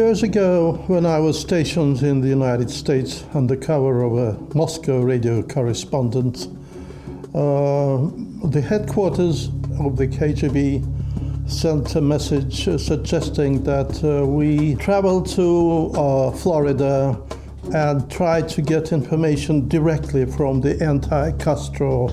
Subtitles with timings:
[0.00, 5.02] Years ago, when I was stationed in the United States under cover of a Moscow
[5.02, 6.48] radio correspondent,
[7.34, 8.08] uh,
[8.48, 10.80] the headquarters of the KGB
[11.46, 17.20] sent a message suggesting that uh, we travel to uh, Florida
[17.74, 22.08] and try to get information directly from the anti Castro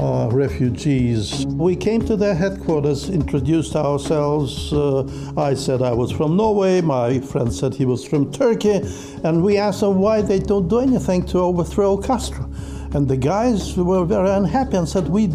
[0.00, 1.44] uh, refugees.
[1.46, 4.72] We came to their headquarters, introduced ourselves.
[4.72, 8.80] Uh, I said I was from Norway, my friend said he was from Turkey,
[9.24, 12.50] and we asked them why they don't do anything to overthrow Castro.
[12.92, 15.28] And the guys were very unhappy and said, We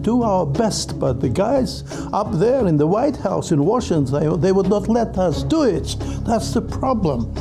[0.00, 4.36] do our best, but the guys up there in the White House in Washington, they,
[4.36, 5.96] they would not let us do it.
[6.24, 7.34] That's the problem.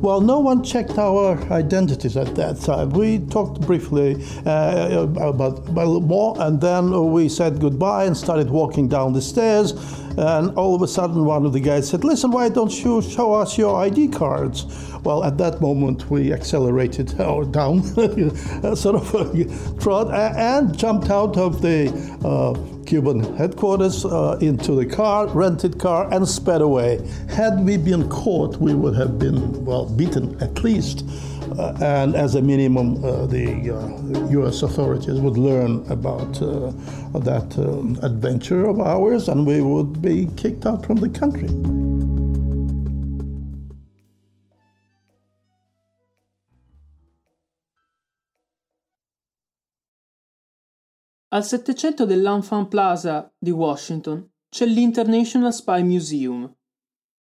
[0.00, 2.90] Well, no one checked our identities at that time.
[2.90, 8.86] We talked briefly uh, about, about more, and then we said goodbye and started walking
[8.86, 9.72] down the stairs.
[10.18, 13.34] And all of a sudden, one of the guys said, Listen, why don't you show
[13.34, 14.66] us your ID cards?
[15.04, 17.84] Well, at that moment, we accelerated uh, down,
[18.74, 21.88] sort of trod, and jumped out of the
[22.24, 27.06] uh, Cuban headquarters uh, into the car, rented car, and sped away.
[27.28, 31.04] Had we been caught, we would have been, well, beaten at least.
[31.56, 33.46] Uh, and as a minimum, uh, the
[34.30, 36.34] US uh, authorities would learn about
[37.24, 41.48] that um, adventure of ours and we would be kicked out from the country.
[51.30, 56.57] Al Settecento dell'Enfant Plaza di Washington c'è l'International Spy Museum.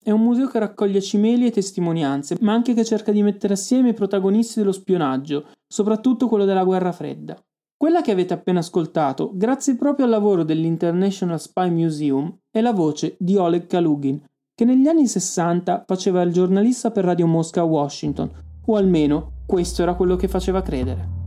[0.04, 3.90] È un museo che raccoglie cimeli e testimonianze, ma anche che cerca di mettere assieme
[3.90, 7.40] i protagonisti dello spionaggio, soprattutto quello della guerra fredda.
[7.76, 13.14] Quella che avete appena ascoltato, grazie proprio al lavoro dell'International Spy Museum, è la voce
[13.16, 14.20] di Oleg Kalugin,
[14.52, 18.28] che negli anni 60 faceva il giornalista per Radio Mosca a Washington,
[18.66, 21.21] o almeno questo era quello che faceva credere.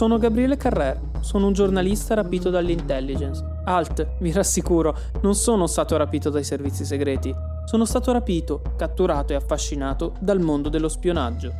[0.00, 3.44] Sono Gabriele Carrer, sono un giornalista rapito dall'intelligence.
[3.64, 7.34] Alt, vi rassicuro, non sono stato rapito dai servizi segreti.
[7.66, 11.52] Sono stato rapito, catturato e affascinato dal mondo dello spionaggio.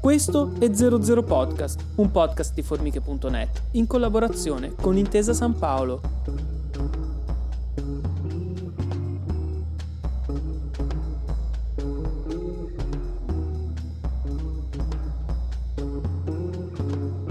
[0.00, 6.53] Questo è 00 Podcast, un podcast di formiche.net, in collaborazione con Intesa San Paolo.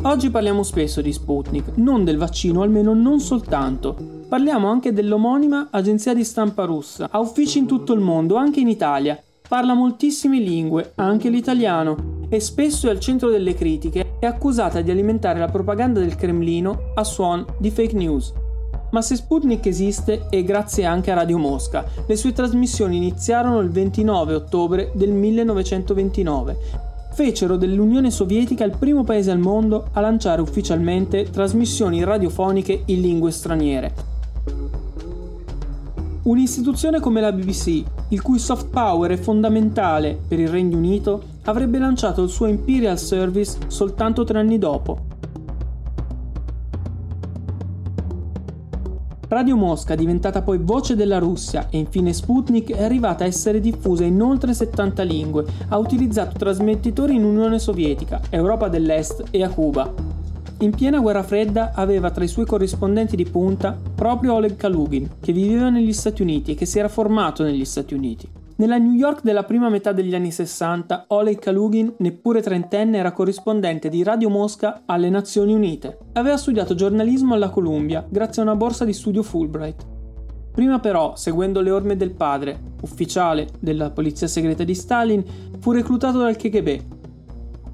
[0.06, 3.96] Oggi parliamo spesso di Sputnik, non del vaccino, almeno non soltanto.
[4.28, 8.68] Parliamo anche dell'omonima agenzia di stampa russa, ha uffici in tutto il mondo, anche in
[8.68, 9.18] Italia.
[9.47, 14.91] Parla moltissime lingue, anche l'italiano, e spesso è al centro delle critiche, è accusata di
[14.91, 18.34] alimentare la propaganda del Cremlino a suon di fake news.
[18.91, 21.85] Ma se Sputnik esiste è grazie anche a Radio Mosca.
[22.06, 29.29] Le sue trasmissioni iniziarono il 29 ottobre del 1929 fecero dell'Unione Sovietica il primo paese
[29.29, 33.94] al mondo a lanciare ufficialmente trasmissioni radiofoniche in lingue straniere.
[36.23, 41.78] Un'istituzione come la BBC, il cui soft power è fondamentale per il Regno Unito, avrebbe
[41.78, 45.13] lanciato il suo Imperial Service soltanto tre anni dopo,
[49.34, 54.03] Radio Mosca, diventata poi voce della Russia e infine Sputnik, è arrivata a essere diffusa
[54.03, 59.91] in oltre 70 lingue, ha utilizzato trasmettitori in Unione Sovietica, Europa dell'Est e a Cuba.
[60.59, 65.34] In piena guerra fredda aveva tra i suoi corrispondenti di punta proprio Oleg Kalugin, che
[65.34, 68.29] viveva negli Stati Uniti e che si era formato negli Stati Uniti.
[68.64, 73.90] Nella New York della prima metà degli anni 60, Oleg Kalugin, neppure trentenne, era corrispondente
[73.90, 75.98] di Radio Mosca alle Nazioni Unite.
[76.14, 79.86] Aveva studiato giornalismo alla Columbia grazie a una borsa di studio Fulbright.
[80.54, 85.22] Prima però, seguendo le orme del padre, ufficiale della polizia segreta di Stalin,
[85.60, 86.82] fu reclutato dal KGB.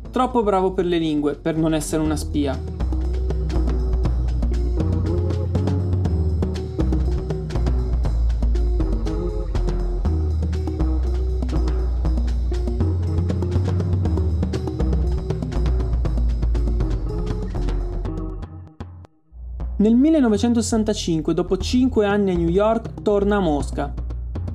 [0.09, 2.78] Troppo bravo per le lingue per non essere una spia.
[19.79, 23.93] Nel 1965, dopo 5 anni a New York, torna a Mosca.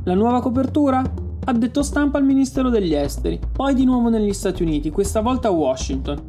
[0.04, 1.02] La nuova copertura?
[1.46, 5.48] Ha detto stampa al Ministero degli Esteri, poi di nuovo negli Stati Uniti, questa volta
[5.48, 6.26] a Washington.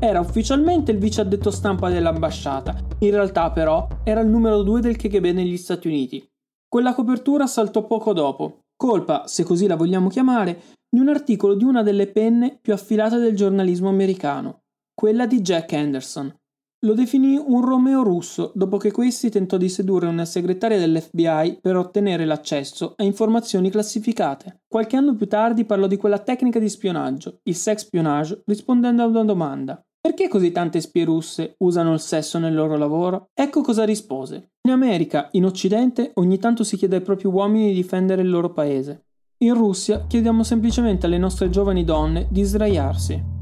[0.00, 4.96] Era ufficialmente il vice addetto stampa dell'ambasciata, in realtà però era il numero 2 del
[4.96, 6.28] KGB negli Stati Uniti.
[6.68, 11.62] Quella copertura saltò poco dopo, colpa, se così la vogliamo chiamare, di un articolo di
[11.62, 14.62] una delle penne più affilate del giornalismo americano,
[14.94, 16.34] quella di Jack Anderson,
[16.82, 21.76] lo definì un Romeo russo dopo che questi tentò di sedurre una segretaria dell'FBI per
[21.76, 24.62] ottenere l'accesso a informazioni classificate.
[24.66, 29.06] Qualche anno più tardi parlò di quella tecnica di spionaggio, il sex spionage, rispondendo a
[29.06, 29.82] una domanda.
[30.00, 33.28] Perché così tante spie russe usano il sesso nel loro lavoro?
[33.34, 34.52] Ecco cosa rispose.
[34.62, 38.52] In America, in Occidente, ogni tanto si chiede ai propri uomini di difendere il loro
[38.54, 39.04] paese.
[39.42, 43.39] In Russia chiediamo semplicemente alle nostre giovani donne di sdraiarsi.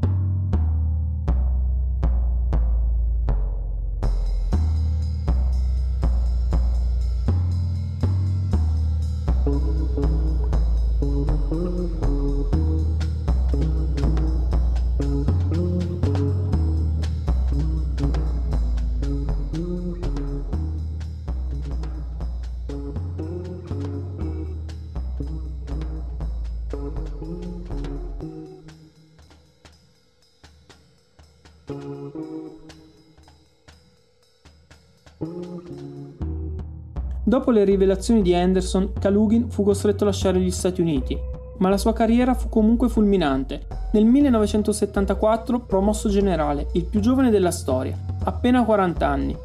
[37.29, 41.15] Dopo le rivelazioni di Anderson, Kalugin fu costretto a lasciare gli Stati Uniti,
[41.59, 43.67] ma la sua carriera fu comunque fulminante.
[43.93, 47.95] Nel 1974 promosso generale, il più giovane della storia,
[48.25, 49.37] appena 40 anni.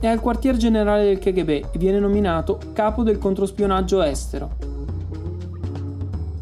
[0.00, 4.52] È al quartier generale del KGB e viene nominato capo del controspionaggio estero.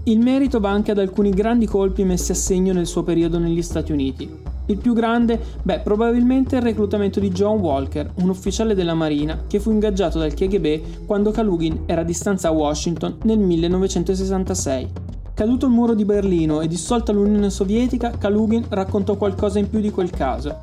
[0.04, 3.62] Il merito va anche ad alcuni grandi colpi messi a segno nel suo periodo negli
[3.62, 4.46] Stati Uniti.
[4.68, 5.40] Il più grande?
[5.62, 10.34] Beh, probabilmente il reclutamento di John Walker, un ufficiale della Marina che fu ingaggiato dal
[10.34, 14.88] KGB quando Kalugin era a distanza a Washington nel 1966.
[15.32, 19.90] Caduto il muro di Berlino e dissolta l'Unione Sovietica, Kalugin raccontò qualcosa in più di
[19.90, 20.60] quel caso.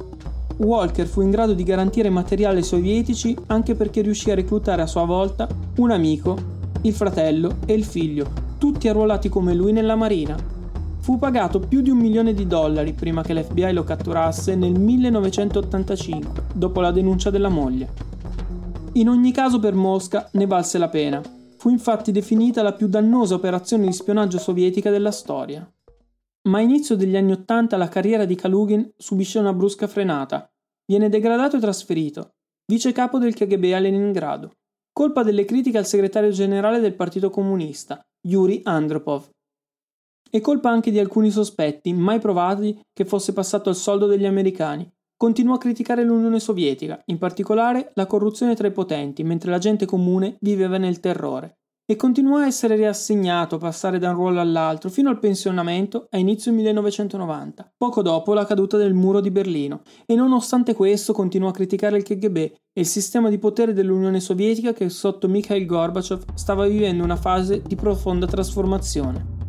[0.58, 5.06] Walker fu in grado di garantire materiali sovietici anche perché riuscì a reclutare a sua
[5.06, 5.48] volta
[5.78, 6.38] un amico,
[6.82, 8.28] il fratello e il figlio,
[8.60, 10.55] tutti arruolati come lui nella Marina.
[11.06, 16.46] Fu pagato più di un milione di dollari prima che l'FBI lo catturasse nel 1985,
[16.56, 17.94] dopo la denuncia della moglie.
[18.94, 21.22] In ogni caso per Mosca ne valse la pena.
[21.58, 25.72] Fu infatti definita la più dannosa operazione di spionaggio sovietica della storia.
[26.48, 30.52] Ma a inizio degli anni Ottanta la carriera di Kalugin subisce una brusca frenata.
[30.88, 32.34] Viene degradato e trasferito,
[32.66, 34.54] vice capo del KGB a Leningrado,
[34.92, 39.34] colpa delle critiche al segretario generale del Partito Comunista, Yuri Andropov,
[40.36, 44.86] e colpa anche di alcuni sospetti, mai provati, che fosse passato al soldo degli americani.
[45.16, 49.86] Continuò a criticare l'Unione Sovietica, in particolare la corruzione tra i potenti, mentre la gente
[49.86, 51.60] comune viveva nel terrore.
[51.86, 56.52] E continuò a essere riassegnato, passare da un ruolo all'altro, fino al pensionamento a inizio
[56.52, 61.96] 1990, poco dopo la caduta del muro di Berlino, e nonostante questo continuò a criticare
[61.96, 67.06] il KGB e il sistema di potere dell'Unione Sovietica che sotto Mikhail Gorbachev stava vivendo
[67.06, 69.45] una fase di profonda trasformazione.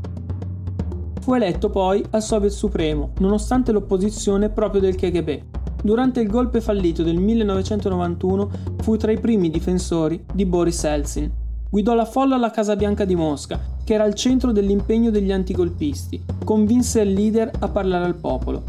[1.26, 5.42] Fu eletto poi al Soviet Supremo, nonostante l'opposizione proprio del KGB.
[5.82, 11.28] Durante il golpe fallito del 1991 fu tra i primi difensori di Boris Eltsin.
[11.68, 16.22] Guidò la folla alla Casa Bianca di Mosca, che era al centro dell'impegno degli antigolpisti.
[16.44, 18.62] Convinse il leader a parlare al popolo.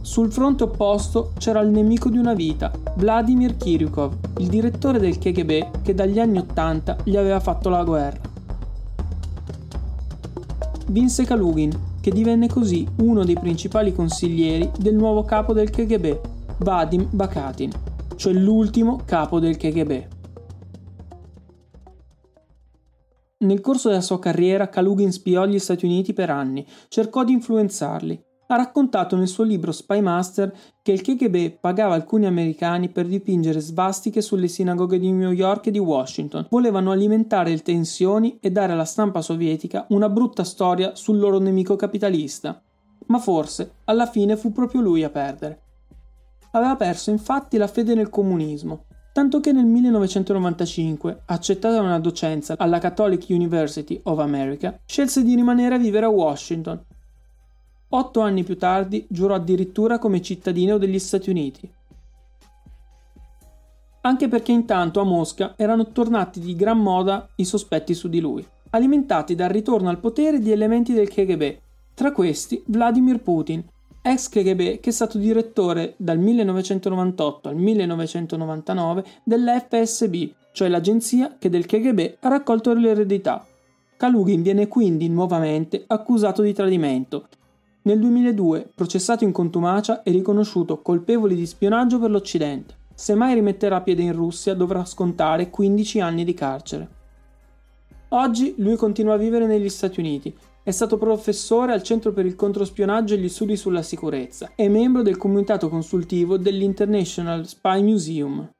[0.00, 5.82] Sul fronte opposto c'era il nemico di una vita, Vladimir Kiryukov, il direttore del KGB
[5.82, 8.25] che dagli anni Ottanta gli aveva fatto la guerra
[10.88, 16.18] vinse Kalugin, che divenne così uno dei principali consiglieri del nuovo capo del KGB,
[16.58, 17.70] Vadim Bakatin,
[18.16, 20.14] cioè l'ultimo capo del KGB.
[23.38, 28.25] Nel corso della sua carriera Kalugin spiò gli Stati Uniti per anni, cercò di influenzarli,
[28.48, 33.60] ha raccontato nel suo libro Spy Master che il KGB pagava alcuni americani per dipingere
[33.60, 36.46] svastiche sulle sinagoghe di New York e di Washington.
[36.48, 41.74] Volevano alimentare le tensioni e dare alla stampa sovietica una brutta storia sul loro nemico
[41.76, 42.60] capitalista.
[43.06, 45.62] Ma forse, alla fine, fu proprio lui a perdere.
[46.52, 52.78] Aveva perso infatti la fede nel comunismo, tanto che nel 1995, accettata una docenza alla
[52.78, 56.80] Catholic University of America, scelse di rimanere a vivere a Washington
[57.88, 61.70] Otto anni più tardi giurò addirittura come cittadino degli Stati Uniti.
[64.00, 68.46] Anche perché intanto a Mosca erano tornati di gran moda i sospetti su di lui,
[68.70, 71.58] alimentati dal ritorno al potere di elementi del KGB,
[71.94, 73.64] tra questi Vladimir Putin,
[74.02, 81.66] ex KGB che è stato direttore dal 1998 al 1999 dell'FSB, cioè l'agenzia che del
[81.66, 83.44] KGB ha raccolto l'eredità.
[83.96, 87.28] Kalugin viene quindi nuovamente accusato di tradimento.
[87.86, 92.74] Nel 2002, processato in contumacia, è riconosciuto colpevole di spionaggio per l'Occidente.
[92.92, 96.88] Se mai rimetterà piede in Russia dovrà scontare 15 anni di carcere.
[98.08, 102.34] Oggi lui continua a vivere negli Stati Uniti, è stato professore al Centro per il
[102.34, 108.50] Controspionaggio e gli Studi sulla Sicurezza e membro del comitato consultivo dell'International Spy Museum.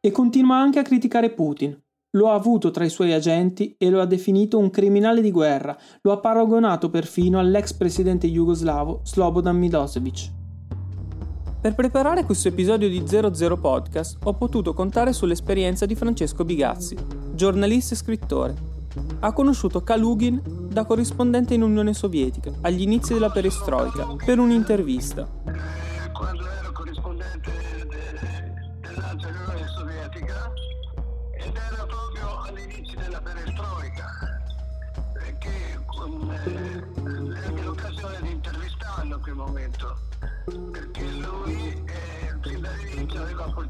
[0.00, 1.78] E continua anche a criticare Putin.
[2.14, 5.76] Lo ha avuto tra i suoi agenti e lo ha definito un criminale di guerra,
[6.02, 10.30] lo ha paragonato perfino all'ex presidente jugoslavo Slobodan Milosevic.
[11.60, 16.96] Per preparare questo episodio di 00 Podcast ho potuto contare sull'esperienza di Francesco Bigazzi,
[17.32, 18.54] giornalista e scrittore,
[19.20, 25.89] ha conosciuto Kalugin da corrispondente in Unione Sovietica agli inizi della perestroica per un'intervista.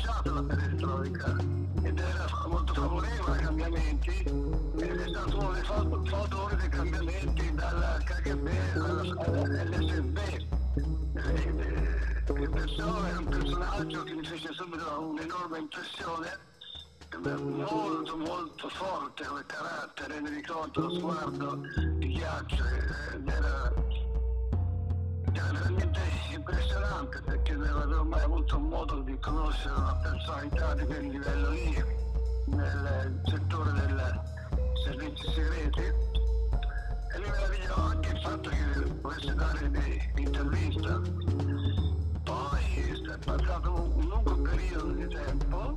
[0.00, 1.36] Appoggiato la perestroica
[1.82, 4.24] ed era molto favorevole ai cambiamenti
[5.08, 10.18] stato uno dei fautori dei cambiamenti dalla KGB all'SFB.
[12.30, 16.38] Il persone è un personaggio che mi fece subito un'enorme impressione,
[17.18, 21.60] molto molto forte come carattere, mi ricordo lo sguardo
[21.98, 23.72] di ghiaccio ed era, era
[25.80, 26.00] veramente
[26.34, 31.84] impressionante perché non avevo mai avuto modo di conoscere una personalità di quel livello lì
[32.46, 34.20] nel settore del
[34.84, 39.70] servizi segreti e mi meravigliò anche il fatto che potesse dare
[40.14, 41.00] un'intervista.
[42.22, 42.60] Poi
[43.12, 45.74] è passato un lungo periodo di tempo.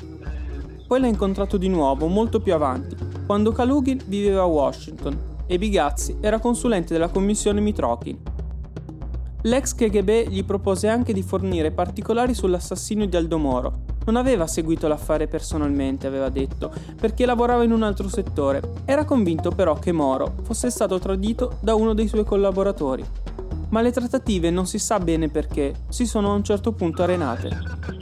[0.00, 0.84] E...
[0.86, 2.96] Poi l'ha incontrato di nuovo, molto più avanti,
[3.26, 8.33] quando Kalugin viveva a Washington e Bigazzi era consulente della commissione Mitrokin.
[9.46, 13.72] L'ex KGB gli propose anche di fornire particolari sull'assassinio di Aldo Moro,
[14.06, 18.62] non aveva seguito l'affare personalmente, aveva detto, perché lavorava in un altro settore.
[18.86, 23.04] Era convinto però che Moro fosse stato tradito da uno dei suoi collaboratori.
[23.68, 27.93] Ma le trattative, non si sa bene perché, si sono a un certo punto arenate.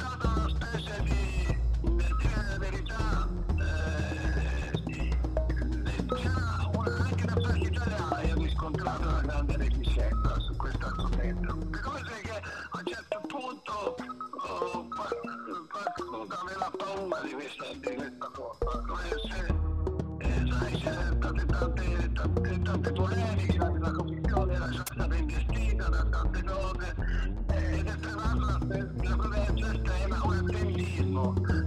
[31.23, 31.62] more.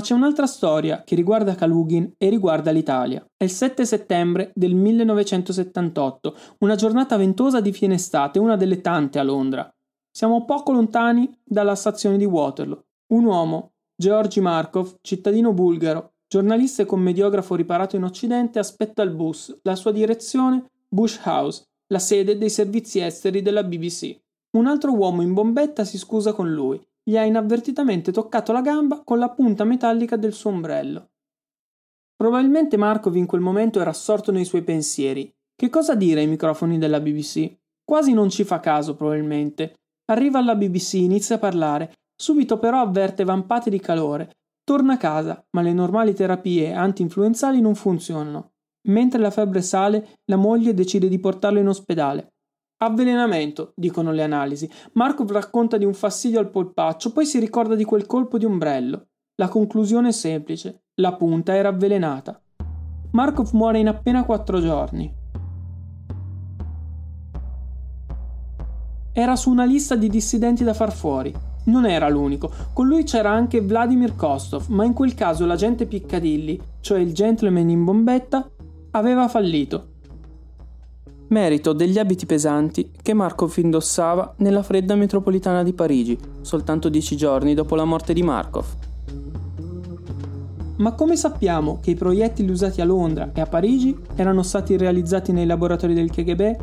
[0.00, 3.22] Ma c'è un'altra storia che riguarda Kalugin e riguarda l'Italia.
[3.36, 9.18] È il 7 settembre del 1978, una giornata ventosa di fine estate, una delle tante
[9.18, 9.70] a Londra.
[10.10, 12.82] Siamo poco lontani dalla stazione di Waterloo.
[13.08, 19.54] Un uomo, Georgi Markov, cittadino bulgaro, giornalista e commediografo riparato in Occidente, aspetta il bus,
[19.64, 24.18] la sua direzione Bush House, la sede dei servizi esteri della BBC.
[24.56, 29.02] Un altro uomo in bombetta si scusa con lui gli ha inavvertitamente toccato la gamba
[29.02, 31.10] con la punta metallica del suo ombrello.
[32.14, 35.28] Probabilmente Markov in quel momento era assorto nei suoi pensieri.
[35.56, 37.52] Che cosa dire ai microfoni della BBC?
[37.84, 39.74] Quasi non ci fa caso, probabilmente.
[40.12, 44.36] Arriva alla BBC, inizia a parlare, subito però avverte vampate di calore.
[44.62, 48.52] Torna a casa, ma le normali terapie anti-influenzali non funzionano.
[48.88, 52.29] Mentre la febbre sale, la moglie decide di portarlo in ospedale.
[52.82, 54.66] Avvelenamento, dicono le analisi.
[54.94, 59.08] Markov racconta di un fastidio al polpaccio, poi si ricorda di quel colpo di ombrello.
[59.34, 62.40] La conclusione è semplice: la punta era avvelenata.
[63.10, 65.14] Markov muore in appena quattro giorni.
[69.12, 71.34] Era su una lista di dissidenti da far fuori.
[71.66, 76.58] Non era l'unico, con lui c'era anche Vladimir Kostov, ma in quel caso l'agente Piccadilly,
[76.80, 78.50] cioè il gentleman in bombetta,
[78.92, 79.88] aveva fallito.
[81.30, 87.54] Merito degli abiti pesanti che Markov indossava nella fredda metropolitana di Parigi, soltanto dieci giorni
[87.54, 88.66] dopo la morte di Markov.
[90.78, 95.30] Ma come sappiamo che i proiettili usati a Londra e a Parigi erano stati realizzati
[95.30, 96.56] nei laboratori del KGB?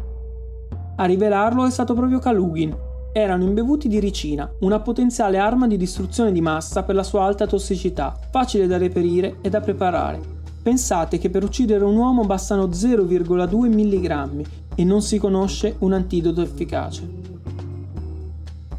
[0.98, 2.76] A rivelarlo è stato proprio Kalugin.
[3.14, 7.48] Erano imbevuti di ricina, una potenziale arma di distruzione di massa per la sua alta
[7.48, 10.37] tossicità, facile da reperire e da preparare.
[10.68, 16.42] Pensate che per uccidere un uomo bastano 0,2 mg e non si conosce un antidoto
[16.42, 17.08] efficace.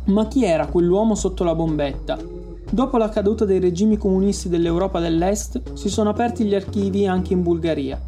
[0.04, 2.18] Ma chi era quell'uomo sotto la bombetta?
[2.70, 7.42] Dopo la caduta dei regimi comunisti dell'Europa dell'Est si sono aperti gli archivi anche in
[7.42, 7.98] Bulgaria.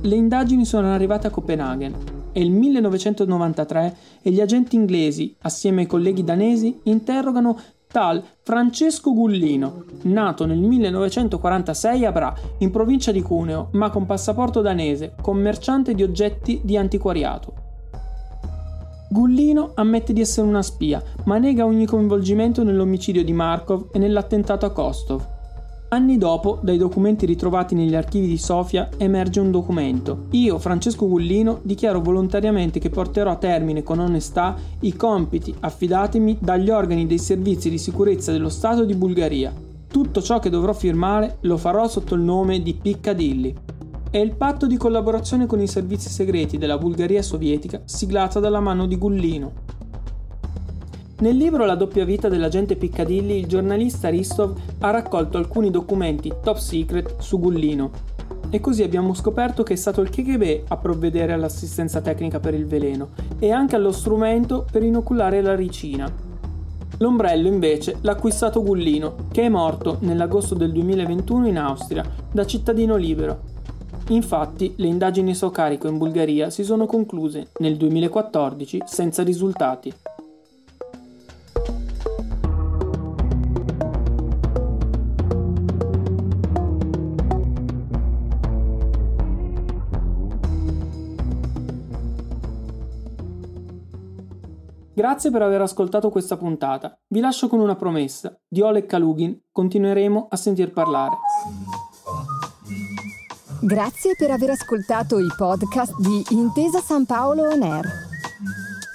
[0.00, 1.94] Le indagini sono arrivate a Copenaghen.
[2.32, 7.56] È il 1993 e gli agenti inglesi, assieme ai colleghi danesi, interrogano
[7.94, 14.60] tal Francesco Gullino, nato nel 1946 a Bra, in provincia di Cuneo, ma con passaporto
[14.60, 17.52] danese, commerciante di oggetti di antiquariato.
[19.08, 24.66] Gullino ammette di essere una spia, ma nega ogni coinvolgimento nell'omicidio di Markov e nell'attentato
[24.66, 25.33] a Kostov.
[25.94, 30.24] Anni dopo, dai documenti ritrovati negli archivi di Sofia, emerge un documento.
[30.30, 36.68] Io, Francesco Gullino, dichiaro volontariamente che porterò a termine con onestà i compiti affidatemi dagli
[36.68, 39.52] organi dei servizi di sicurezza dello Stato di Bulgaria.
[39.86, 43.54] Tutto ciò che dovrò firmare lo farò sotto il nome di Piccadilly
[44.10, 48.86] è il patto di collaborazione con i servizi segreti della Bulgaria sovietica siglato dalla mano
[48.86, 49.63] di Gullino.
[51.16, 56.56] Nel libro La doppia vita dell'agente Piccadilly il giornalista Ristov ha raccolto alcuni documenti top
[56.56, 57.90] secret su Gullino
[58.50, 62.66] e così abbiamo scoperto che è stato il KGB a provvedere all'assistenza tecnica per il
[62.66, 66.12] veleno e anche allo strumento per inoculare la ricina.
[66.98, 72.96] L'ombrello invece l'ha acquistato Gullino, che è morto nell'agosto del 2021 in Austria, da cittadino
[72.96, 73.52] libero,
[74.08, 79.90] Infatti, le indagini a suo carico in Bulgaria si sono concluse nel 2014 senza risultati.
[95.04, 96.98] Grazie per aver ascoltato questa puntata.
[97.08, 98.34] Vi lascio con una promessa.
[98.48, 101.16] Di Oleg Kalugin continueremo a sentir parlare.
[103.60, 107.84] Grazie per aver ascoltato i podcast di Intesa San Paolo On Air.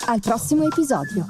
[0.07, 1.25] Al prossimo episodio.